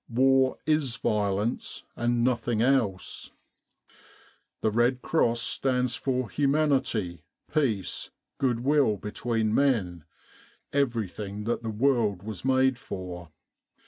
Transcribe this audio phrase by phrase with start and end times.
[0.09, 3.29] War is violence and nothing else.
[4.61, 8.09] The Red Cross stands for humanity, peace,
[8.39, 10.05] good will between men
[10.73, 13.29] every thing that the world was made for.